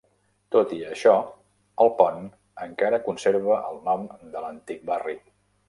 [0.53, 1.13] Tot i això,
[1.85, 2.25] el pont
[2.69, 5.19] encara conserva el nom de l'antic barri.